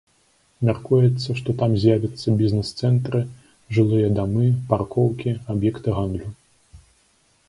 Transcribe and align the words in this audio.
Мяркуецца, 0.67 1.29
што 1.39 1.49
там 1.59 1.71
з'явяцца 1.83 2.27
бізнес-цэнтры, 2.39 3.21
жылыя 3.79 4.07
дамы, 4.21 4.47
паркоўкі, 4.71 5.35
аб'екты 5.55 5.89
гандлю. 5.99 6.27